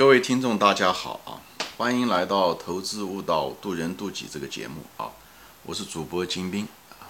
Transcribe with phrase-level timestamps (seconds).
[0.00, 1.36] 各位听众，大家好啊！
[1.76, 5.12] 欢迎来到《投资悟道，渡人渡己》这个节目啊！
[5.62, 7.04] 我是主播金兵啊。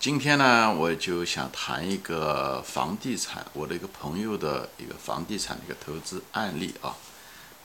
[0.00, 6.96] 今天呢，我就想谈一个房地产，我的一个朋友的一个房地产的一个投资案例啊，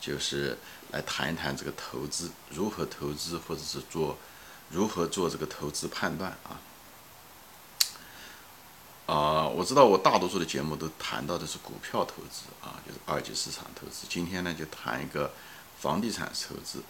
[0.01, 0.57] 就是
[0.91, 4.17] 来谈一谈这个投资如何投资，或者是做
[4.69, 6.59] 如何做这个投资判断啊。
[9.05, 14.07] 啊，我知道我大多数的节目都谈到的是股票投资啊，就是二级市场投资。
[14.07, 15.33] 今天呢，就谈一个
[15.77, 16.81] 房地产投资，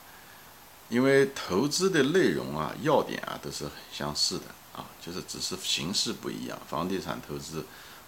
[0.90, 4.46] 因为投资的内容啊、要点啊都是很相似的
[4.76, 6.60] 啊，就是只是形式不一样。
[6.70, 7.66] 房地产投资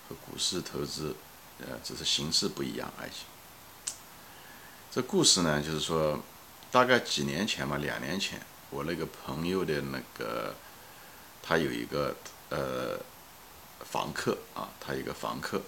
[0.07, 1.15] 和股市投资，
[1.61, 3.11] 呃，只是形式不一样而已。
[4.91, 6.21] 这故事呢，就是说，
[6.71, 10.53] 大概几年前嘛，两年前，我那个朋友的那个，
[11.41, 12.15] 他有一个
[12.49, 12.99] 呃。
[13.95, 15.61] 房客啊，他一个房客，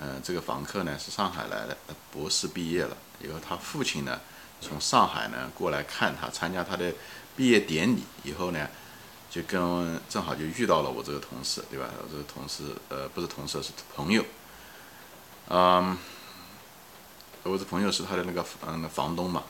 [0.00, 1.76] 嗯，这个房客呢是上海来的，
[2.10, 2.96] 博士毕业了。
[3.20, 4.18] 以后他父亲呢
[4.60, 6.92] 从上海呢过来看他，参加他的
[7.36, 8.02] 毕业典礼。
[8.24, 8.66] 以后呢
[9.30, 11.86] 就跟正好就遇到了我这个同事，对吧？
[12.02, 14.24] 我这个同事呃不是同事是朋友，
[15.48, 15.96] 嗯，
[17.44, 19.44] 我这朋友是他的那个嗯房东嘛。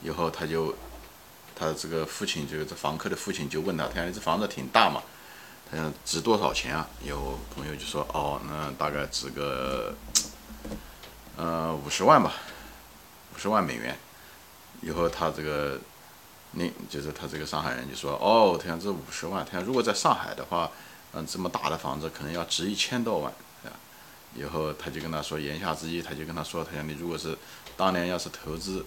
[0.00, 0.76] 以后他就
[1.56, 5.02] 他这个父亲就是这房客的父亲就问他，他讲你这房子挺大嘛？
[5.70, 6.88] 他想，值多少钱啊？
[7.02, 9.94] 有朋友就说，哦，那大概值个，
[11.36, 12.32] 呃，五十万吧，
[13.34, 13.96] 五十万美元。
[14.82, 15.80] 以后他这个，
[16.52, 20.70] 那就是他这个上海人就说，哦，他讲这五十万，他讲如果在上海的话，
[21.12, 23.76] 嗯，这么大的房子可能要值一千多万，对吧？
[24.36, 27.36] 以后他就跟他说，言下之意，他就跟他说，他讲你如果是
[27.76, 28.84] 当年要是投资，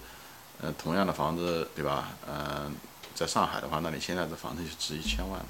[0.62, 2.10] 嗯，同样的房子，对吧？
[2.28, 2.74] 嗯，
[3.14, 5.46] 在上海的话，那你现在这房子就值一千万了。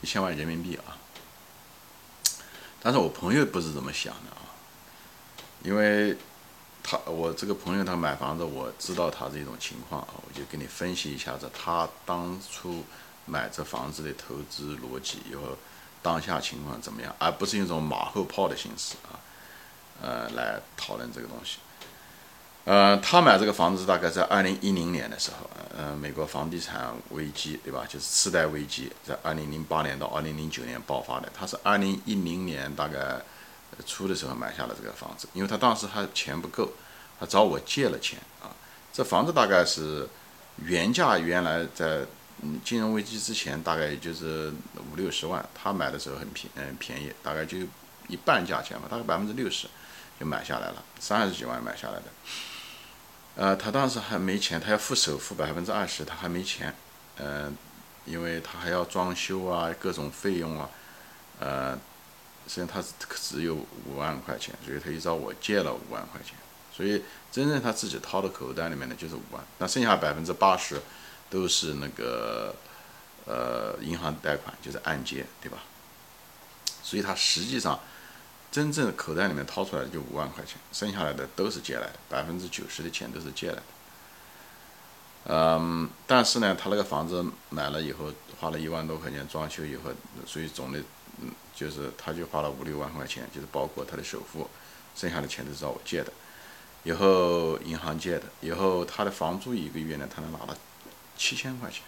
[0.00, 0.96] 一千万人民币啊！
[2.82, 4.54] 但是我朋友不是这么想的啊，
[5.62, 6.16] 因为
[6.82, 12.84] 他我这个朋友他买房子，我知道他这种情况啊，我就给你分析一下子他当初
[13.24, 15.56] 买这房子的投资逻辑，以后
[16.02, 19.18] 当下情况怎么样，而不是一种马后炮的形式啊，
[20.00, 21.58] 呃，来讨论这个东西。
[22.66, 27.84] 呃，他买这个房子大概在二零一零年的时候，呃，美国房地产危机，对吧？
[27.88, 31.30] 就是次贷危机，在二零零八年到二零零九年爆发的。
[31.32, 33.22] 他是二零一零年大概
[33.86, 36.72] 初的时候买下了这个房子，因为他当时他钱不够，
[37.20, 38.50] 他找我借了钱啊。
[38.92, 40.08] 这房子大概是
[40.56, 42.04] 原价，原来在
[42.64, 44.52] 金融危机之前大概也就是
[44.90, 47.58] 五六十万，他买的时候很便嗯便宜，大概就
[48.08, 49.68] 一半价钱吧，大概百分之六十
[50.18, 52.06] 就买下来了，三十几万买下来的。
[53.36, 56.74] 呃，他当时还没钱，他要付首付百分之二十，他还没钱，
[57.18, 57.54] 嗯，
[58.06, 60.70] 因为他还要装修啊，各种费用啊，
[61.38, 61.72] 呃，
[62.48, 62.82] 实际上他
[63.14, 66.34] 只有五万块钱，所以他就找我借了五万块钱，
[66.74, 70.80] 所以真正他自己掏的口袋里面的就是五万，那剩下百分之八十
[71.28, 72.54] 都是那个
[73.26, 75.58] 呃银行贷款，就是按揭，对吧？
[76.82, 77.78] 所以他实际上。
[78.56, 83.62] 真正口袋里面掏出来的就五万块钱，剩下来的都是借来的，百分之九十的钱都是借来的。
[85.26, 89.90] 嗯，但是呢，他那个房子买了以后，花了一万多块钱装修以后，
[90.24, 90.80] 所以总的，
[91.54, 94.48] 就是他就花了五六万块钱，就是包括他的首付，
[94.96, 96.10] 剩下的钱都是找我借的，
[96.82, 100.56] 以后银行借的，以后他的房租一个月呢，他能拿到
[101.14, 101.82] 七千块钱，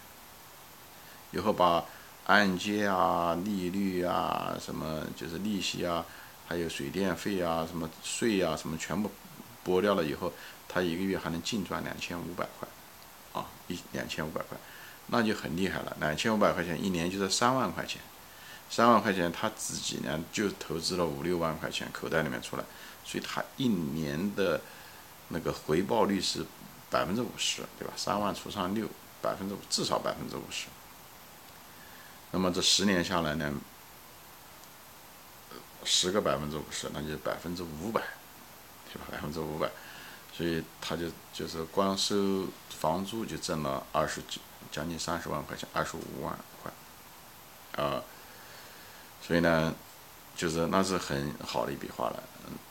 [1.31, 1.83] 以后把
[2.27, 6.05] 按揭啊、利率啊、什么就是利息啊。
[6.48, 9.10] 还有水电费啊，什么税啊，什么全部
[9.62, 10.32] 拨掉了以后，
[10.66, 12.66] 他一个月还能净赚两千五百块，
[13.34, 14.56] 啊，一两千五百块，
[15.09, 15.94] 那就很厉害了。
[16.00, 18.00] 两千五百块钱一年就是三万块钱，
[18.70, 22.65] 三万块钱他自己呢就投资了五六万块钱口袋里面出来，
[23.04, 24.59] 所以他一年的
[25.28, 26.42] 那个回报率是
[26.88, 27.92] 百分之五十，对吧？
[27.94, 28.88] 三万除上六，
[29.20, 30.69] 百分之五至少百分之五十。
[32.30, 33.53] 那么这十年下来呢？
[35.91, 38.03] 十个百分之五十，那就是百分之五百，
[38.93, 39.06] 对吧？
[39.10, 39.71] 百分之五百，
[40.36, 42.47] 所以他就就是光收
[42.78, 44.39] 房租就挣了二十几，
[44.71, 48.03] 将近三十万块钱，二十五万块，啊，
[49.27, 49.74] 所以呢，
[50.36, 52.22] 就是那是很好的一笔花了。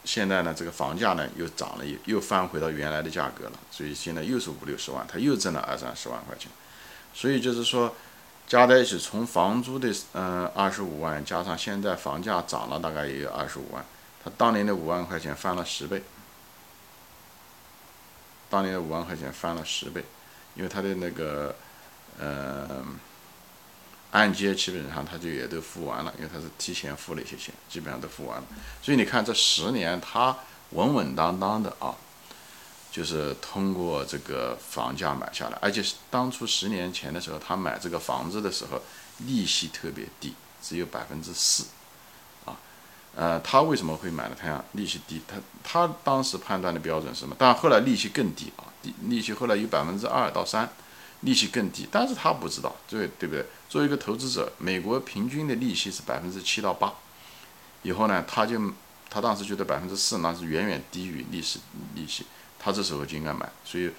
[0.05, 6.51] 现在呢，这个房价呢又涨了，又又翻回到原来的价格了，所以现在又是五六十万，他又挣了二三十万块钱，
[7.13, 7.95] 所以就是说。
[8.47, 13.85] 加在一起，从房租的嗯二十五万，加上现在房价涨了，大概也有二十五万。
[14.23, 16.01] 他当年的五万块钱翻了十倍，
[18.49, 20.05] 当年的五万块钱翻了十倍，
[20.55, 21.53] 因为他的那个
[22.19, 22.97] 嗯
[24.11, 28.43] 按揭基本上他就也都付完了，因为他是提前付了一些钱，基本上都付完了。
[28.81, 30.33] 所以你看这十年他
[30.69, 31.93] 稳稳当当的啊。
[32.97, 38.81] 就是通过这个房价买下来，而且是当初十年前的时候，他买这个房子的时候，
[39.19, 40.33] 利息特别低，
[40.63, 41.65] 只有百分之四，
[42.45, 42.57] 啊，
[43.13, 44.65] 呃，他为什么会买了太阳？
[44.71, 47.35] 利息低，他他当时判断的标准是什么？
[47.37, 50.67] 但后来利息更低啊，利利息后来有百分之二到三，
[51.19, 53.45] 利息更低，但是他不知道，对对不对？
[53.69, 56.91] 作为一个投资者，美国平均的利息是百分之七到八，
[57.83, 58.59] 以后呢，他就
[59.07, 61.59] 他当时觉得百分之四那是远远低于利息
[61.93, 62.25] 利息。
[62.67, 63.89] 他这时候就应该买，所以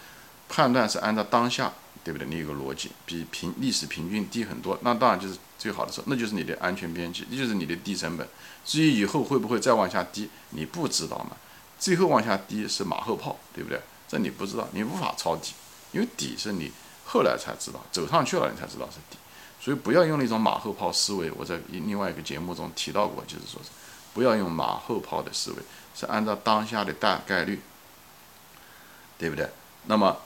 [0.47, 1.73] 判断是按照当下，
[2.05, 2.29] 对不对？
[2.29, 8.29] 你有个逻辑，比平历史平均低很多，那当然就是最好的时候，那就是你的安全边际，那就是你的低成本。
[8.67, 11.31] 至于以后会不会再往下低，你不知道嘛？
[11.79, 13.81] 最后往下低是马后炮，对不对？
[14.07, 15.55] 这你不知道，你无法抄底，
[15.93, 16.71] 因为底是你
[17.07, 19.17] 后来才知道，走上去了你才知道是底。
[19.59, 21.31] 所以不要用那种马后炮思维。
[21.31, 23.71] 我在另外一个节目中提到过，就是说是
[24.13, 25.57] 不要用马后炮的思维，
[25.95, 27.59] 是按照当下的大概率。
[29.19, 29.51] 对不对？
[29.87, 30.17] 那么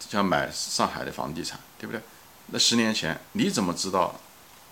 [0.00, 2.00] 像买上海的房地产，对不对？
[2.46, 4.18] 那十年前你怎么知道，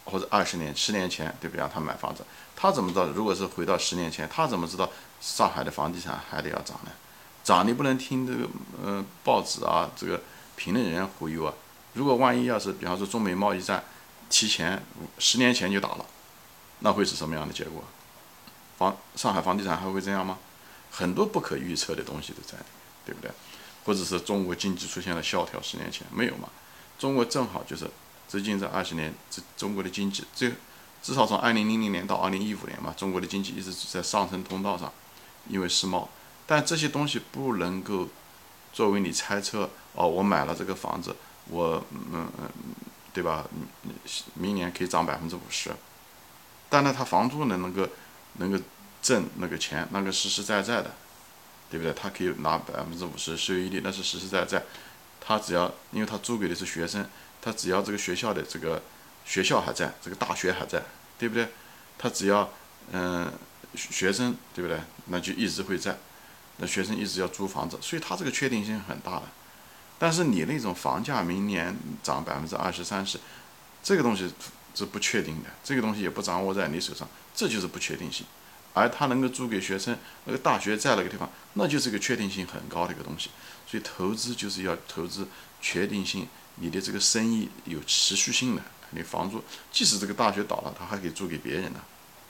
[0.04, 1.68] 或者二十年、十年前，对不对？
[1.72, 2.24] 他买房子，
[2.56, 3.06] 他怎么知道？
[3.06, 4.88] 如果是回到十年前，他怎么知道
[5.20, 6.90] 上海的房地产还得要涨呢？
[7.44, 8.48] 涨你不能听这个，
[8.84, 10.20] 嗯，报纸啊，这个
[10.56, 11.52] 评论人忽悠啊。
[11.94, 13.82] 如果万一要是，比方说中美贸易战
[14.30, 14.82] 提前
[15.18, 16.06] 十年前就打了，
[16.78, 17.84] 那会是什么样的结果？
[18.78, 20.38] 房上海房地产还会这样吗？
[20.90, 22.56] 很多不可预测的东西都在。
[23.04, 23.30] 对不对？
[23.84, 25.60] 或者是中国经济出现了萧条？
[25.60, 26.48] 十年前没有嘛？
[26.98, 27.90] 中国正好就是
[28.28, 30.52] 最近这二十年，这中国的经济最
[31.02, 34.92] 至少从二零零零年到二零一五年嘛，中国的经济一直在上升通道上，
[35.48, 36.08] 因为世贸。
[36.46, 38.08] 但这些东西不能够
[38.72, 41.16] 作为你猜测哦，我买了这个房子，
[41.48, 42.50] 我嗯嗯，
[43.12, 43.44] 对吧？
[44.34, 45.70] 明年可以涨百分之五十。
[46.68, 47.86] 但呢，它房租能能够
[48.34, 48.58] 能够
[49.02, 50.94] 挣那个钱，那个实实在在的。
[51.72, 51.94] 对不对？
[51.94, 54.62] 他可以拿百分之五十收益率，那是实实在在。
[55.18, 57.08] 他只要，因为他租给的是学生，
[57.40, 58.82] 他只要这个学校的这个
[59.24, 60.82] 学校还在，这个大学还在，
[61.18, 61.48] 对不对？
[61.96, 62.50] 他只要，
[62.90, 63.32] 嗯，
[63.74, 64.78] 学生，对不对？
[65.06, 65.96] 那就一直会在。
[66.58, 69.22] 那学生一直要租房子，所以他这个确定性很大的。
[69.98, 73.18] 但是你那种房价明年涨百分之二十三十，
[73.82, 74.30] 这个东西
[74.74, 78.26] 是不确定的，这个东西也不掌握在你手上，这就是不确定性。
[78.74, 83.30] 而他能够租给学生，那个大学在那个地方，那就是个确定性很高的一个东西。
[83.66, 85.26] 所以投资就是要投资
[85.60, 86.26] 确定性，
[86.56, 91.80] 你的这个生意有持续性的，你房租即使这个大学倒了，他还可以租给别人呢，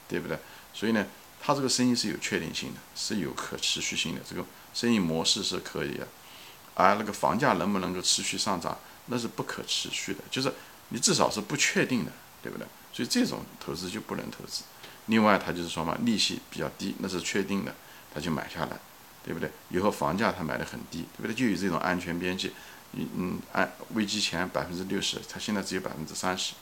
[0.07, 0.37] 对不对？
[0.73, 1.05] 所以呢，
[1.41, 6.07] 他这个生意是有确定性的，是有可持续性的，这个生意模式是可以的。
[6.75, 10.51] 而那个房价能不能够持续上涨，那是不可持续的，就是
[10.89, 12.11] 你至少是不确定的，
[12.41, 12.65] 对不对？
[12.91, 14.63] 所以这种投资就不能投资。
[15.07, 17.73] 另外，他就是说嘛，利息比较低，那是确定的，
[18.13, 18.79] 他就买下来，
[19.23, 19.51] 对不对？
[19.69, 21.33] 以后房价他买的很低，对不对？
[21.33, 22.53] 就有这种安全边际。
[22.95, 26.53] 嗯嗯，按危机前百分之六十，他现在只有百分之三十，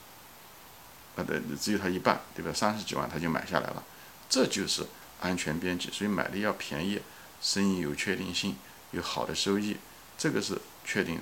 [1.18, 2.54] 啊对，只有他一半，对吧？
[2.54, 3.84] 三十几万他就买下来了，
[4.30, 4.86] 这就是
[5.20, 5.90] 安全边际。
[5.92, 7.02] 所以买的要便宜，
[7.42, 8.56] 生意有确定性，
[8.92, 9.76] 有好的收益，
[10.18, 11.22] 这个是确定的。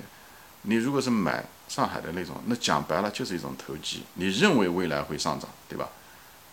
[0.62, 5.88] 你如果是买上海的那种，那讲白了就是一种投机，你认为未来会上涨，对吧？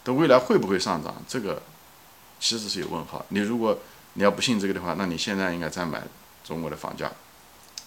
[0.07, 1.13] 那未来会不会上涨？
[1.27, 1.61] 这个
[2.39, 3.25] 其实是有问号。
[3.27, 3.77] 你如果
[4.13, 6.01] 你要不信这个的话，那你现在应该再买
[6.45, 7.11] 中国的房价，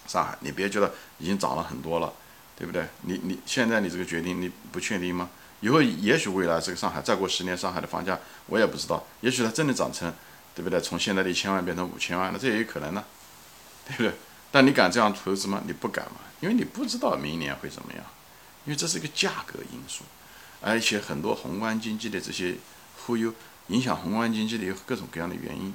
[0.05, 2.13] 上海，你别觉得已经涨了很多了，
[2.55, 2.85] 对不对？
[3.01, 5.31] 你你现在你这个决定你不确定吗？
[5.61, 10.13] 以后也许未来这个上海再过十年，上海的房价我也不知道，也许它真的涨成，
[10.53, 10.79] 对不对？
[10.79, 13.03] 从现在的一千万变成五千万，了这也有可能呢，
[13.87, 14.13] 对不对？
[14.51, 15.63] 但你敢这样投资吗？
[15.65, 18.03] 你不敢嘛，因为你不知道明年会怎么样，
[18.65, 20.03] 因为这是一个价格因素。
[20.61, 22.55] 而且很多宏观经济的这些
[22.95, 23.33] 忽悠，
[23.69, 25.73] 影响宏观经济的有各种各样的原因，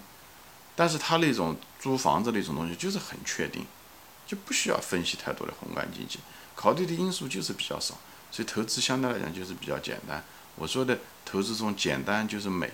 [0.76, 3.66] 但是他那种租房子那种东西就是很确定，
[4.26, 6.20] 就不需要分析太多的宏观经济，
[6.54, 7.98] 考虑的因素就是比较少，
[8.30, 10.22] 所以投资相对来讲就是比较简单。
[10.54, 12.70] 我说的投资中简单就是美，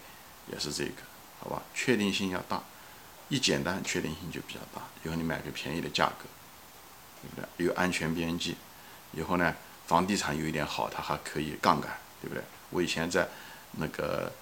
[0.52, 1.02] 也是这个，
[1.40, 1.62] 好吧？
[1.74, 2.62] 确定性要大，
[3.30, 4.82] 一简单确定性就比较大。
[5.02, 6.26] 以后你买个便宜的价格，
[7.22, 7.66] 对不对？
[7.66, 8.56] 有安全边际，
[9.12, 9.54] 以后呢？
[9.84, 12.42] 房地产有一点好，它还可以杠杆，对不对？
[12.70, 13.28] 我以前在
[13.72, 14.32] 那个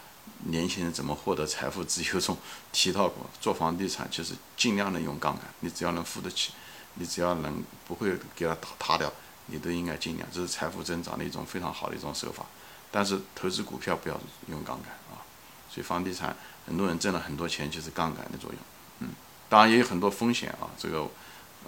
[0.44, 2.36] 年轻人怎么获得财富自由中
[2.72, 6.52] 提到过，做房地产就是尽量的用杠杆，你只要能付得起，
[6.94, 9.10] 你只要能不会给它塌塌掉，
[9.46, 12.44] 你都应该尽量，这是财富增长的一种非常好的一种手法。
[12.90, 15.24] 但是投资股票不要用杠杆啊，
[15.70, 18.58] 所以房地产很多人挣了很多钱就是杠杆的作用，
[18.98, 19.08] 嗯，
[19.48, 21.08] 当然也有很多风险啊，这个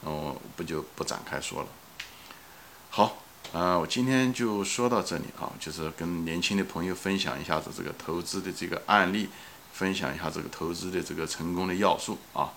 [0.04, 1.69] 嗯不就不展开说了。
[2.90, 3.22] 好。
[3.53, 9.29] 啊，我今天就说到这里啊，就是跟年轻的朋友分享一下子这个投资的这个案例，
[9.75, 12.51] 分享一下这个投资的这个成功的要素啊。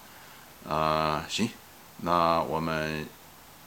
[0.65, 1.49] 啊，行，
[1.97, 3.05] 那我们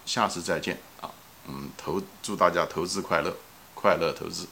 [0.07, 1.11] 下次再见啊。
[1.47, 3.37] 嗯，投祝大家投资快乐，
[3.75, 4.47] 快乐投资，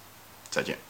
[0.50, 0.85] 再见。